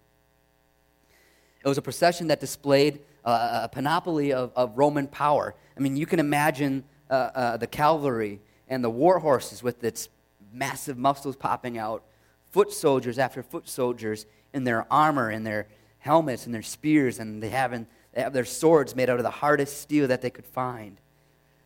[1.63, 5.53] It was a procession that displayed uh, a panoply of, of Roman power.
[5.75, 8.39] I mean, you can imagine uh, uh, the cavalry
[8.69, 10.07] and the war horses with its
[10.51, 12.03] massive muscles popping out,
[12.51, 15.67] foot soldiers after foot soldiers in their armor and their
[15.99, 19.23] helmets and their spears, and they have, in, they have their swords made out of
[19.23, 20.99] the hardest steel that they could find.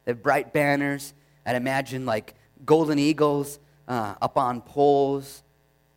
[0.06, 1.14] They have bright banners.
[1.46, 5.44] I'd imagine like golden eagles uh, up on poles.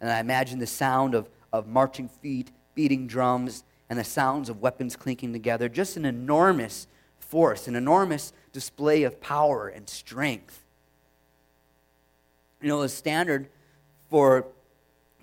[0.00, 4.60] And I imagine the sound of, of marching feet, beating drums, and the sounds of
[4.60, 5.68] weapons clinking together.
[5.68, 6.86] Just an enormous
[7.18, 10.63] force, an enormous display of power and strength.
[12.64, 13.50] You know, the standard
[14.08, 14.46] for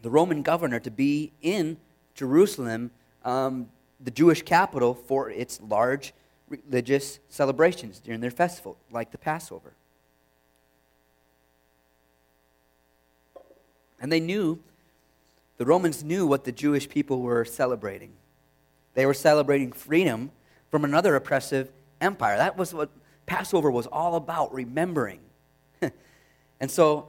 [0.04, 1.78] the Roman governor to be in
[2.14, 2.92] Jerusalem,
[3.26, 3.68] um,
[4.00, 6.14] the Jewish capital, for its large
[6.48, 9.74] religious celebrations during their festival, like the Passover.
[14.00, 14.60] And they knew,
[15.58, 18.12] the Romans knew what the Jewish people were celebrating.
[18.94, 20.30] They were celebrating freedom
[20.70, 22.38] from another oppressive empire.
[22.38, 22.92] That was what
[23.26, 25.22] Passover was all about, remembering.
[26.60, 27.08] and so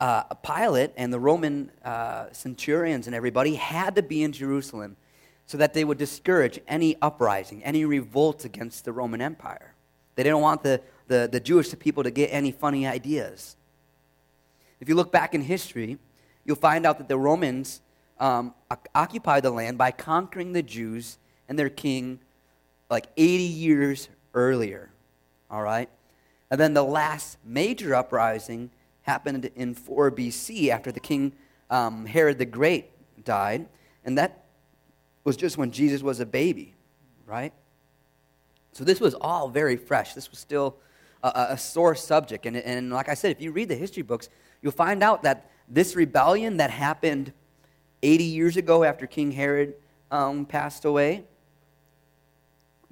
[0.00, 4.96] uh, Pilate and the Roman uh, centurions and everybody had to be in Jerusalem
[5.46, 9.74] so that they would discourage any uprising, any revolt against the Roman Empire.
[10.16, 13.56] They didn't want the, the, the Jewish people to get any funny ideas.
[14.80, 15.98] If you look back in history,
[16.44, 17.80] you'll find out that the Romans
[18.18, 18.54] um,
[18.94, 22.18] occupied the land by conquering the Jews and their king
[22.90, 24.90] like 80 years earlier.
[25.50, 25.88] All right?
[26.50, 28.70] And then the last major uprising
[29.06, 31.32] happened in 4 BC after the king
[31.70, 32.90] um, Herod the Great
[33.24, 33.66] died.
[34.04, 34.44] And that
[35.24, 36.74] was just when Jesus was a baby,
[37.24, 37.52] right?
[38.72, 40.14] So this was all very fresh.
[40.14, 40.76] This was still
[41.22, 42.46] a, a sore subject.
[42.46, 44.28] And, and like I said, if you read the history books,
[44.60, 47.32] you'll find out that this rebellion that happened
[48.02, 49.74] 80 years ago after King Herod
[50.10, 51.24] um, passed away,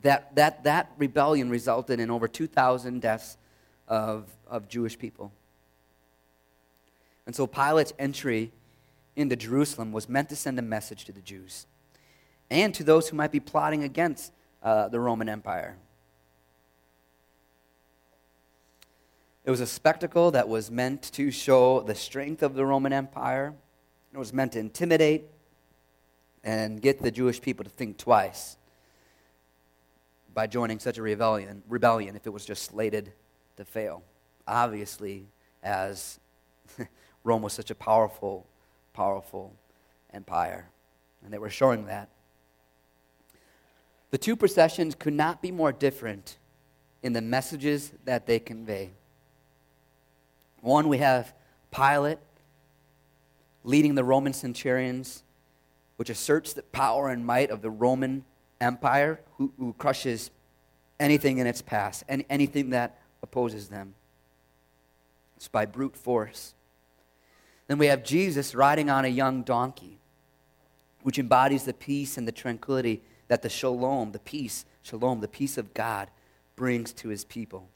[0.02, 3.36] that, that, that rebellion resulted in over 2,000 deaths
[3.88, 5.32] of, of Jewish people.
[7.26, 8.52] And so Pilate's entry
[9.16, 11.66] into Jerusalem was meant to send a message to the Jews
[12.50, 14.32] and to those who might be plotting against
[14.62, 15.76] uh, the Roman Empire.
[19.44, 23.54] It was a spectacle that was meant to show the strength of the Roman Empire.
[24.12, 25.24] It was meant to intimidate
[26.42, 28.56] and get the Jewish people to think twice
[30.32, 33.12] by joining such a rebellion, rebellion if it was just slated
[33.56, 34.02] to fail.
[34.46, 35.26] Obviously,
[35.62, 36.18] as
[37.24, 38.46] Rome was such a powerful,
[38.92, 39.52] powerful
[40.12, 40.68] empire.
[41.24, 42.08] And they were showing that.
[44.10, 46.36] The two processions could not be more different
[47.02, 48.90] in the messages that they convey.
[50.60, 51.34] One, we have
[51.74, 52.18] Pilate
[53.64, 55.22] leading the Roman centurions,
[55.96, 58.24] which asserts the power and might of the Roman
[58.60, 60.30] Empire, who, who crushes
[61.00, 63.94] anything in its path and anything that opposes them.
[65.36, 66.54] It's by brute force.
[67.66, 69.98] Then we have Jesus riding on a young donkey,
[71.02, 75.56] which embodies the peace and the tranquility that the shalom, the peace, shalom, the peace
[75.56, 76.08] of God
[76.56, 77.68] brings to his people.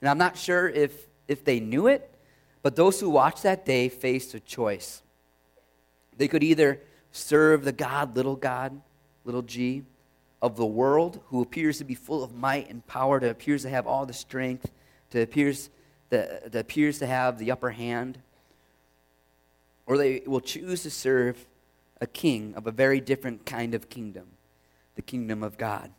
[0.00, 2.14] And I'm not sure if, if they knew it,
[2.62, 5.02] but those who watched that day faced a choice.
[6.16, 6.80] They could either
[7.12, 8.80] serve the God, little God,
[9.24, 9.84] little g,
[10.40, 13.70] of the world, who appears to be full of might and power, to appears to
[13.70, 14.70] have all the strength,
[15.10, 15.70] to appears,
[16.10, 18.18] that, that appears to have the upper hand.
[19.86, 21.46] Or they will choose to serve
[22.00, 24.26] a king of a very different kind of kingdom,
[24.96, 25.90] the kingdom of God.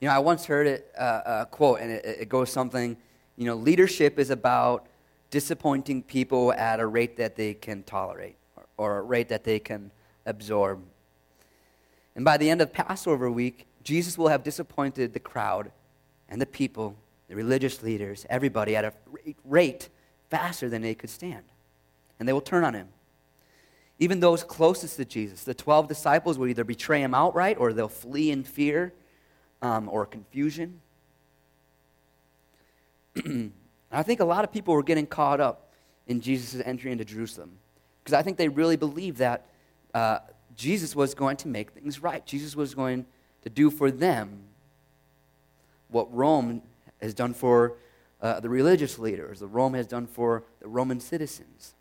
[0.00, 2.96] You know, I once heard it, uh, a quote, and it, it goes something,
[3.36, 4.86] you know, leadership is about
[5.30, 9.58] disappointing people at a rate that they can tolerate or, or a rate that they
[9.58, 9.90] can
[10.26, 10.82] absorb.
[12.14, 15.72] And by the end of Passover week, Jesus will have disappointed the crowd
[16.34, 16.96] and the people,
[17.28, 18.92] the religious leaders, everybody at a
[19.44, 19.88] rate
[20.30, 21.44] faster than they could stand.
[22.18, 22.88] And they will turn on him.
[24.00, 27.86] Even those closest to Jesus, the 12 disciples, will either betray him outright or they'll
[27.86, 28.92] flee in fear
[29.62, 30.80] um, or confusion.
[33.92, 35.72] I think a lot of people were getting caught up
[36.08, 37.52] in Jesus' entry into Jerusalem
[38.02, 39.46] because I think they really believed that
[39.94, 40.18] uh,
[40.56, 42.26] Jesus was going to make things right.
[42.26, 43.06] Jesus was going
[43.42, 44.48] to do for them
[45.94, 46.60] what Rome
[47.00, 47.74] has done for
[48.20, 51.74] uh, the religious leaders, the Rome has done for the Roman citizens.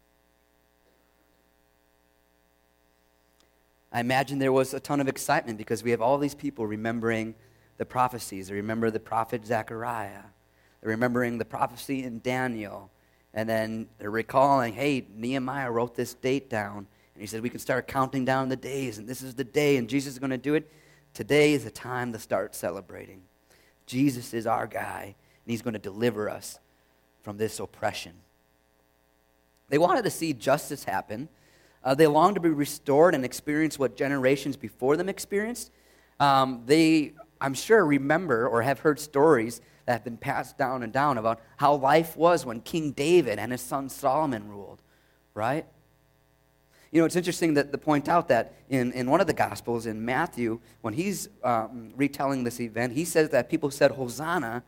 [3.91, 7.35] I imagine there was a ton of excitement because we have all these people remembering
[7.77, 8.47] the prophecies.
[8.47, 10.23] They remember the prophet Zechariah.
[10.81, 12.89] They're remembering the prophecy in Daniel.
[13.33, 17.59] And then they're recalling, hey, Nehemiah wrote this date down And he said, We can
[17.59, 20.37] start counting down the days, and this is the day, and Jesus is going to
[20.37, 20.71] do it.
[21.13, 23.21] Today is the time to start celebrating.
[23.93, 26.57] Jesus is our guy, and he's going to deliver us
[27.21, 28.13] from this oppression.
[29.69, 31.29] They wanted to see justice happen.
[31.83, 35.69] Uh, they longed to be restored and experience what generations before them experienced.
[36.19, 40.91] Um, they, I'm sure, remember or have heard stories that have been passed down and
[40.91, 44.81] down about how life was when King David and his son Solomon ruled,
[45.35, 45.67] right?
[46.93, 49.87] You know, it's interesting that to point out that in, in one of the Gospels,
[49.87, 54.61] in Matthew, when he's um, retelling this event, he says that people said, Hosanna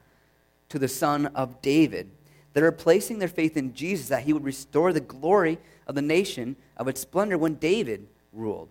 [0.69, 2.09] to the Son of David.
[2.53, 6.01] That are placing their faith in Jesus, that he would restore the glory of the
[6.01, 8.69] nation of its splendor when David ruled.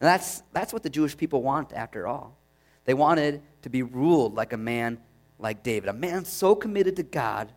[0.00, 2.36] And that's, that's what the Jewish people want, after all.
[2.84, 4.98] They wanted to be ruled like a man
[5.40, 7.50] like David, a man so committed to God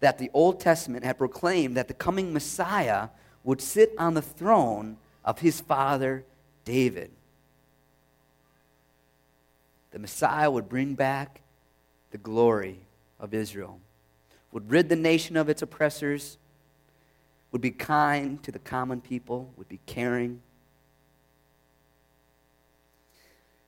[0.00, 3.08] that the Old Testament had proclaimed that the coming Messiah
[3.44, 6.24] would sit on the throne of his father
[6.64, 7.10] David.
[9.90, 11.40] The Messiah would bring back
[12.10, 12.80] the glory
[13.18, 13.80] of Israel,
[14.52, 16.38] would rid the nation of its oppressors,
[17.52, 20.40] would be kind to the common people, would be caring.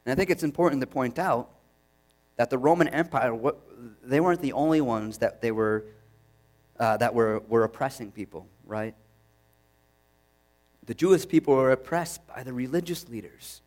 [0.05, 1.51] And I think it's important to point out
[2.37, 3.39] that the Roman Empire,
[4.03, 5.85] they weren't the only ones that they were,
[6.79, 8.95] uh, that were, were oppressing people, right?
[10.87, 13.61] The Jewish people were oppressed by the religious leaders.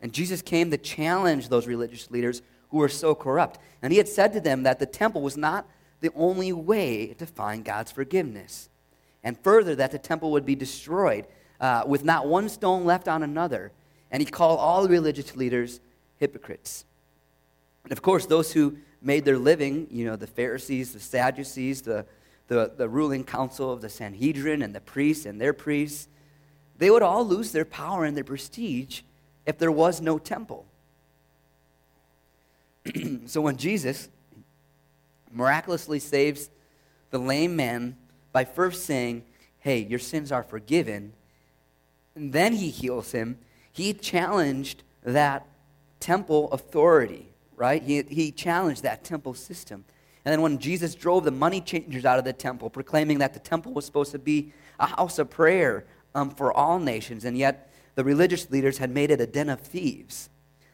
[0.00, 3.58] And Jesus came to challenge those religious leaders who were so corrupt.
[3.82, 5.66] And he had said to them that the temple was not
[6.00, 8.68] the only way to find God's forgiveness.
[9.24, 11.26] And further, that the temple would be destroyed
[11.60, 13.72] uh, with not one stone left on another.
[14.10, 15.80] And he called all the religious leaders
[16.18, 16.84] hypocrites.
[17.84, 22.04] And of course, those who made their living, you know, the Pharisees, the Sadducees, the
[22.48, 26.08] the, the ruling council of the Sanhedrin and the priests and their priests,
[26.78, 29.02] they would all lose their power and their prestige
[29.44, 30.66] if there was no temple.
[33.26, 34.08] so when Jesus
[35.32, 36.50] miraculously saves
[37.10, 37.96] the lame man
[38.32, 39.24] by first saying,
[39.58, 41.12] Hey, your sins are forgiven,
[42.14, 43.38] and then he heals him,
[43.72, 45.46] he challenged that
[45.98, 47.82] temple authority, right?
[47.82, 49.84] He, he challenged that temple system.
[50.26, 53.38] And then when Jesus drove the money changers out of the temple, proclaiming that the
[53.38, 55.86] temple was supposed to be a house of prayer
[56.16, 59.60] um, for all nations, and yet the religious leaders had made it a den of
[59.60, 60.28] thieves.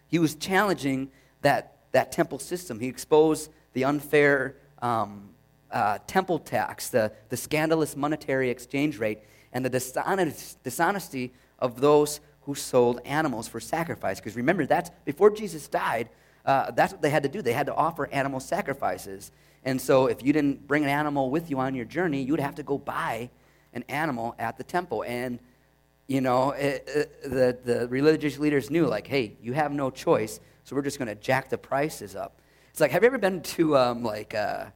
[0.09, 1.11] He was challenging
[1.43, 2.81] that, that temple system.
[2.81, 5.29] He exposed the unfair um,
[5.71, 9.19] uh, temple tax, the, the scandalous monetary exchange rate,
[9.53, 14.19] and the dishonest, dishonesty of those who sold animals for sacrifice.
[14.19, 16.09] Because remember, that's before Jesus died,
[16.45, 17.43] uh, that's what they had to do.
[17.43, 19.31] They had to offer animal sacrifices.
[19.65, 22.41] And so, if you didn't bring an animal with you on your journey, you would
[22.41, 23.31] have to go buy
[23.73, 25.05] an animal at the temple.
[25.07, 25.39] And,
[26.09, 30.41] you know, it, it, the, the religious leaders knew, like, hey, you have no choice,
[30.65, 32.41] so we're just going to jack the prices up.
[32.71, 34.67] It's like, have you ever been to, um, like, uh,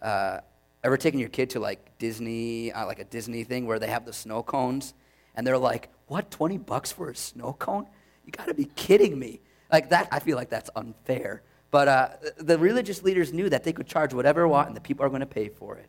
[0.00, 0.40] uh,
[0.84, 4.04] ever taken your kid to, like, Disney, uh, like a Disney thing where they have
[4.06, 4.94] the snow cones?
[5.34, 7.86] And they're like, what, 20 bucks for a snow cone?
[8.24, 9.40] You got to be kidding me.
[9.72, 11.42] Like that, I feel like that's unfair.
[11.70, 14.80] But uh, the religious leaders knew that they could charge whatever they want and the
[14.80, 15.88] people are going to pay for it.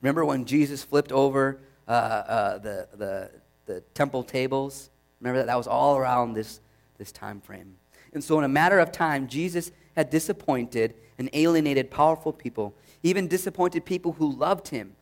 [0.00, 3.30] Remember when Jesus flipped over uh, uh, the, the,
[3.66, 4.90] the temple tables?
[5.20, 5.46] Remember that?
[5.46, 6.60] That was all around this,
[6.98, 7.76] this time frame.
[8.12, 13.26] And so, in a matter of time, Jesus had disappointed and alienated powerful people, even
[13.26, 14.94] disappointed people who loved him.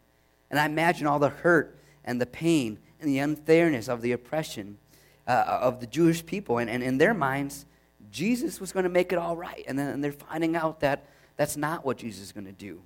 [0.51, 4.79] And I imagine all the hurt and the pain and the unfairness of the oppression
[5.27, 6.59] uh, of the Jewish people.
[6.59, 7.67] And, and in their minds,
[8.11, 9.65] Jesus was going to make it all right.
[9.67, 12.81] And then and they're finding out that that's not what Jesus is going to do.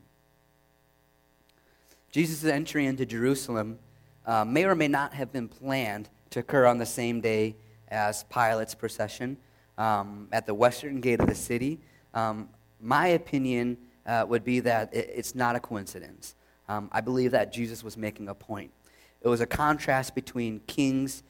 [2.11, 3.79] Jesus' entry into Jerusalem
[4.27, 7.55] uh, may or may not have been planned to occur on the same day
[7.89, 9.37] as Pilate's procession
[9.79, 11.79] um, at the western gate of the city.
[12.15, 12.49] Um,
[12.81, 13.77] my opinion
[14.07, 16.35] uh, would be that it, it's not a coincidence.
[16.69, 18.71] Um, I believe that Jesus was making a point.
[19.23, 21.23] It was a contrast between kings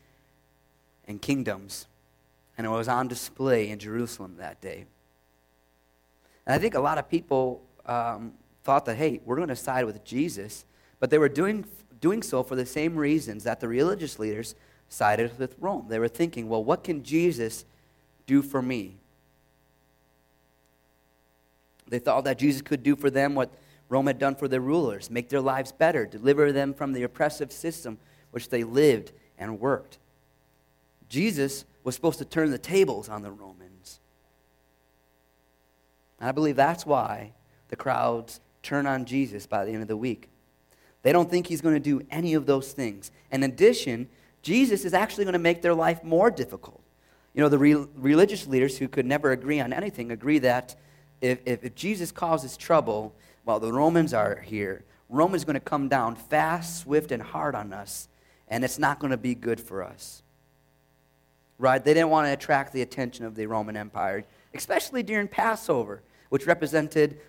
[1.11, 1.87] and kingdoms.
[2.57, 4.87] And it was on display in Jerusalem that day.
[6.47, 8.33] And I think a lot of people um,
[8.65, 10.65] thought that, hey, we're going to side with Jesus.
[10.99, 11.67] But they were doing,
[12.01, 14.55] doing so for the same reasons that the religious leaders
[14.89, 15.87] sided with Rome.
[15.89, 17.65] They were thinking, well, what can Jesus
[18.27, 18.97] do for me?
[21.89, 23.51] They thought that Jesus could do for them what
[23.89, 27.51] Rome had done for their rulers make their lives better, deliver them from the oppressive
[27.51, 27.99] system
[28.31, 29.99] which they lived and worked.
[31.11, 34.01] Jesus was supposed to turn the tables on the Romans.
[36.19, 37.33] And I believe that's why
[37.69, 40.29] the crowds turn on Jesus by the end of the week.
[41.03, 43.11] They don't think he's going to do any of those things.
[43.31, 44.09] In addition,
[44.43, 46.81] Jesus is actually going to make their life more difficult.
[47.35, 50.77] You know, the re- religious leaders who could never agree on anything agree that
[51.21, 55.61] if, if, if Jesus causes trouble while the Romans are here, Rome is going to
[55.61, 58.09] come down fast, swift, and hard on us,
[58.49, 60.23] and it's not going to be good for us.
[61.61, 61.85] Right?
[61.85, 66.47] They didn't want to attract the attention of the Roman Empire, especially during Passover, which
[66.47, 67.21] represented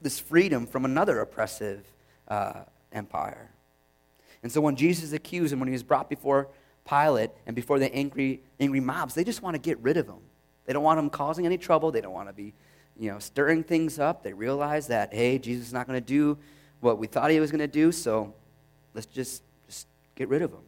[0.00, 1.84] this freedom from another oppressive
[2.28, 2.60] uh,
[2.92, 3.50] empire.
[4.42, 6.48] And so when Jesus accused him, when he was brought before
[6.88, 10.20] Pilate and before the angry, angry mobs, they just want to get rid of him.
[10.66, 11.90] They don't want him causing any trouble.
[11.90, 12.54] They don't want to be,
[12.96, 14.22] you know, stirring things up.
[14.22, 16.38] They realize that, hey, Jesus is not going to do
[16.80, 18.32] what we thought he was going to do, so
[18.94, 20.60] let's just, just get rid of him.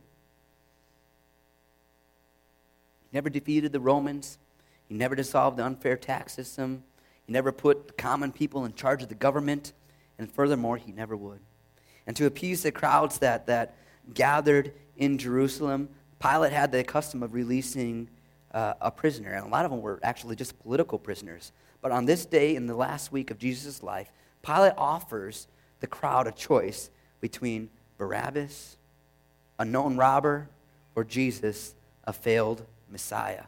[3.01, 4.38] He never defeated the Romans.
[4.88, 6.84] He never dissolved the unfair tax system.
[7.26, 9.72] He never put common people in charge of the government.
[10.18, 11.40] And furthermore, he never would.
[12.06, 13.74] And to appease the crowds that, that
[14.12, 15.88] gathered in Jerusalem,
[16.20, 18.08] Pilate had the custom of releasing
[18.52, 19.32] uh, a prisoner.
[19.32, 21.52] And a lot of them were actually just political prisoners.
[21.80, 25.48] But on this day, in the last week of Jesus' life, Pilate offers
[25.80, 26.90] the crowd a choice
[27.20, 28.76] between Barabbas,
[29.58, 30.48] a known robber,
[30.94, 33.44] or Jesus, a failed Messiah.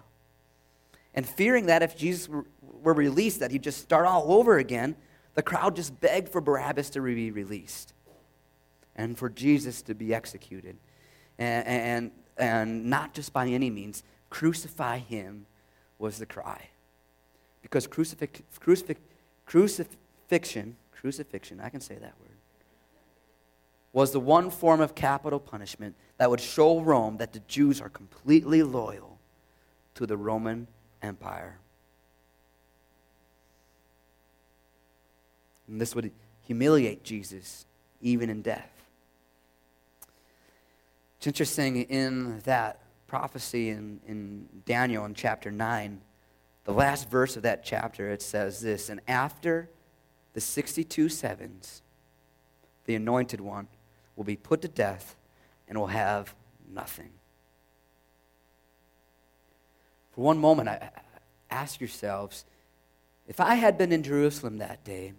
[1.14, 4.96] And fearing that if Jesus were, released, that he'd just start all over again,
[5.34, 7.92] the crowd just begged for Barabbas to be released
[8.96, 10.76] and for Jesus to be executed.
[11.38, 15.46] And, and, and not just by any means, crucify him
[15.98, 16.68] was the cry.
[17.62, 19.00] Because crucifix, crucifix,
[19.46, 22.30] crucifixion, crucifixion, I can say that word,
[23.92, 27.88] was the one form of capital punishment that would show Rome that the Jews are
[27.88, 29.13] completely loyal
[29.94, 30.66] to the Roman
[31.02, 31.58] Empire.
[35.68, 36.10] And this would
[36.42, 37.66] humiliate Jesus
[38.00, 38.70] even in death.
[41.18, 46.00] It's interesting in that prophecy in, in Daniel in chapter 9,
[46.64, 49.70] the last verse of that chapter, it says this And after
[50.32, 51.82] the 62 sevens,
[52.86, 53.68] the anointed one
[54.16, 55.16] will be put to death
[55.68, 56.34] and will have
[56.68, 57.10] nothing.
[60.14, 60.90] For one moment, I,
[61.50, 62.44] ask yourselves
[63.26, 65.12] if I had been in Jerusalem that day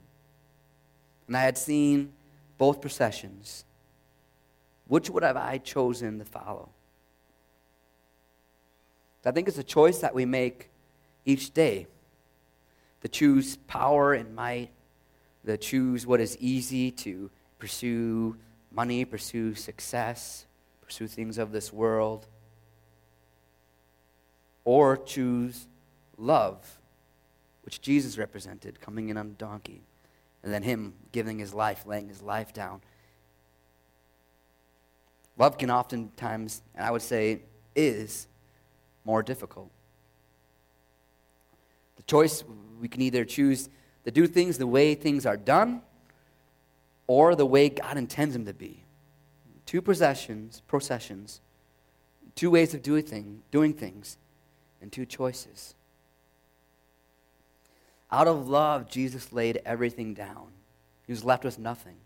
[1.27, 2.13] and I had seen
[2.57, 3.65] both processions,
[4.87, 6.69] which would have I chosen to follow?
[9.25, 10.69] I think it's a choice that we make
[11.25, 11.87] each day
[13.01, 14.69] to choose power and might,
[15.47, 18.37] to choose what is easy, to pursue
[18.71, 20.45] money, pursue success,
[20.83, 22.27] pursue things of this world,
[24.65, 25.67] or choose
[26.17, 26.79] love,
[27.63, 29.81] which Jesus represented, coming in on a donkey,
[30.43, 32.81] and then Him giving His life, laying His life down
[35.37, 37.41] Love can oftentimes, and I would say
[37.75, 38.27] is,
[39.03, 39.69] more difficult.
[41.97, 42.43] The choice,
[42.79, 43.69] we can either choose
[44.05, 45.81] to do things the way things are done
[47.07, 48.83] or the way God intends them to be.
[49.65, 51.41] Two possessions, processions,
[52.35, 54.17] two ways of doing, thing, doing things,
[54.85, 55.73] and two choices.
[58.11, 60.51] Out of love, Jesus laid everything down.
[61.07, 61.97] He was left with nothing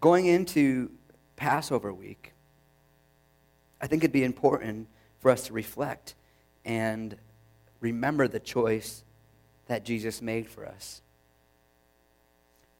[0.00, 0.90] going into
[1.36, 2.32] Passover week,
[3.80, 4.88] I think it'd be important
[5.18, 6.14] for us to reflect
[6.64, 7.16] and
[7.80, 9.04] remember the choice
[9.66, 11.02] that Jesus made for us.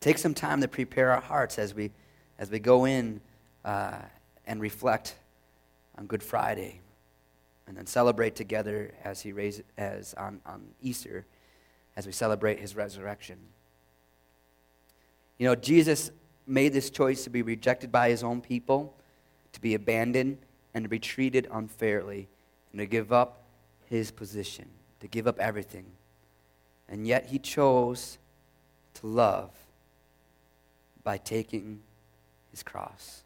[0.01, 1.91] Take some time to prepare our hearts as we,
[2.39, 3.21] as we go in
[3.65, 3.99] uh,
[4.47, 5.17] and reflect
[5.99, 6.81] on Good Friday
[7.67, 11.27] and then celebrate together as he raised, as on, on Easter
[11.97, 13.39] as we celebrate his resurrection.
[15.39, 16.11] You know, Jesus
[16.47, 18.95] made this choice to be rejected by his own people,
[19.53, 20.39] to be abandoned,
[20.75, 22.29] and to be treated unfairly,
[22.73, 23.43] and to give up
[23.87, 24.69] his position,
[25.01, 25.87] to give up everything.
[26.89, 28.19] And yet he chose
[28.95, 29.51] to love
[31.03, 31.81] by taking
[32.51, 33.23] his cross.